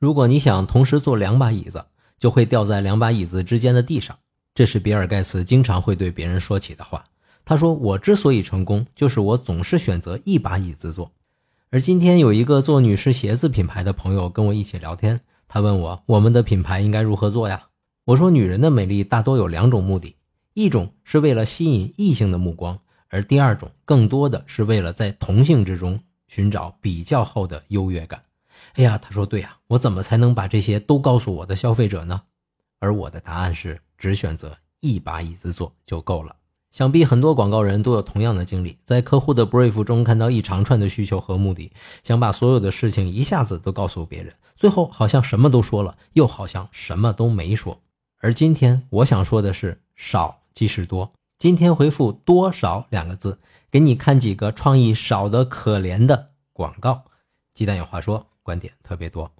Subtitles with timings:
[0.00, 1.84] 如果你想同时坐两把椅子，
[2.18, 4.18] 就会掉在两把椅子之间的地上。
[4.54, 7.04] 这是比尔盖茨经常会对别人说起的话。
[7.44, 11.12] 他说：“我之所以成功，就是我总是选择一把椅子坐。”
[11.70, 17.64] 而今天有一个做女士鞋子品牌的朋友跟我一起聊天，他问我：“我们的品牌应该如何做呀？”
[18.06, 20.16] 我说：“女人的美丽大多有两种目的，
[20.54, 22.78] 一种是为了吸引异性的目光，
[23.10, 28.22] 而第二种更多的是为了在同性之中寻找比较后的优越感。”
[28.74, 32.22] 哎呀，他说：“对呀，我怎么才能把这些都告诉我的消费者呢？”
[32.80, 36.36] 而我的答案是：只选择一把椅子坐就够了。
[36.70, 41.72] 想必很多广告人都有同样的经历，在客户的 brief 中看到一长串的需求和目的，
[42.04, 47.80] 想把所有的事情一下子都告诉别人，最后好像什么都说了，又好像什么都没说。
[48.20, 51.12] 而今天我想说的是，少即是多。
[51.38, 53.38] 今天回复“多少”两个字，
[53.70, 57.04] 给你看几个创意少的可怜的广告。
[57.54, 59.30] 鸡蛋有话说，观点特别多。